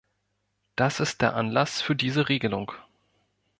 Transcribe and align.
Das 0.75 0.99
ist 0.99 1.21
der 1.21 1.35
Anlass 1.35 1.79
für 1.79 1.95
diese 1.95 2.27
Regelung. 2.27 2.71